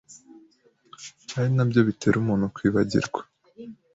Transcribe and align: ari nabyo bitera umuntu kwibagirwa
ari 1.37 1.49
nabyo 1.55 1.79
bitera 1.87 2.15
umuntu 2.19 2.45
kwibagirwa 2.55 3.21